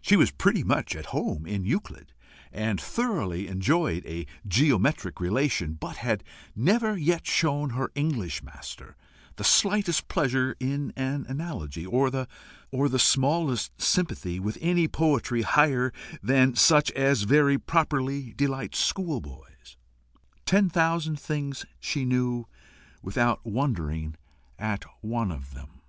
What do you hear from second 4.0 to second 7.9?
a geometric relation, but had never yet shown